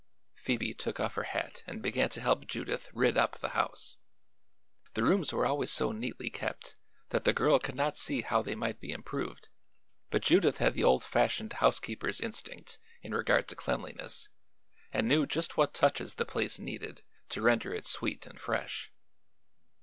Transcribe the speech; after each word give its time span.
Phoebe 0.33 0.73
took 0.73 0.99
off 0.99 1.13
her 1.13 1.25
hat 1.29 1.61
and 1.67 1.79
began 1.79 2.09
to 2.09 2.21
help 2.21 2.47
Judith 2.47 2.89
"rid 2.91 3.19
up" 3.19 3.37
the 3.37 3.49
house. 3.49 3.97
The 4.95 5.03
rooms 5.03 5.31
were 5.31 5.45
always 5.45 5.69
so 5.71 5.91
neatly 5.91 6.31
kept 6.31 6.75
that 7.09 7.23
the 7.23 7.33
girl 7.33 7.59
could 7.59 7.75
not 7.75 7.95
see 7.97 8.25
now 8.31 8.41
they 8.41 8.55
might 8.55 8.79
be 8.79 8.91
improved, 8.91 9.49
but 10.09 10.23
Judith 10.23 10.57
had 10.57 10.73
the 10.73 10.83
old 10.83 11.03
fashioned 11.03 11.53
housekeeper's 11.53 12.19
instinct 12.19 12.79
in 13.03 13.13
regard 13.13 13.47
to 13.49 13.55
cleanliness 13.55 14.29
and 14.91 15.07
knew 15.07 15.27
just 15.27 15.55
what 15.55 15.71
touches 15.71 16.15
the 16.15 16.25
place 16.25 16.57
needed 16.57 17.03
to 17.29 17.43
render 17.43 17.71
it 17.71 17.85
sweet 17.85 18.25
and 18.25 18.39
fresh. 18.41 18.91